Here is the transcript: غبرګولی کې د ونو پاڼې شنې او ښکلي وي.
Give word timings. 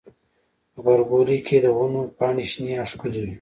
غبرګولی 0.75 1.37
کې 1.47 1.57
د 1.63 1.67
ونو 1.77 2.01
پاڼې 2.17 2.45
شنې 2.51 2.73
او 2.81 2.85
ښکلي 2.91 3.19
وي. 3.21 3.29